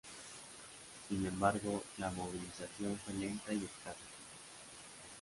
Sin 1.07 1.27
embargo, 1.27 1.83
la 1.99 2.09
movilización 2.09 2.97
fue 3.05 3.13
lenta 3.13 3.53
y 3.53 3.63
escasa. 3.63 4.07